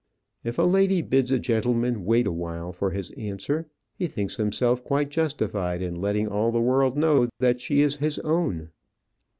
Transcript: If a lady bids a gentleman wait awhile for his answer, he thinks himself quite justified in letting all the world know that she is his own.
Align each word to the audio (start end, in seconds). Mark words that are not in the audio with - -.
If 0.43 0.57
a 0.57 0.63
lady 0.63 1.03
bids 1.03 1.29
a 1.29 1.37
gentleman 1.37 2.05
wait 2.05 2.25
awhile 2.25 2.73
for 2.73 2.89
his 2.89 3.11
answer, 3.11 3.67
he 3.93 4.07
thinks 4.07 4.37
himself 4.37 4.83
quite 4.83 5.09
justified 5.11 5.83
in 5.83 5.93
letting 5.93 6.27
all 6.27 6.51
the 6.51 6.59
world 6.59 6.97
know 6.97 7.29
that 7.37 7.61
she 7.61 7.81
is 7.81 7.97
his 7.97 8.17
own. 8.17 8.71